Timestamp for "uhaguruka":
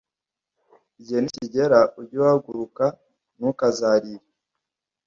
2.21-2.85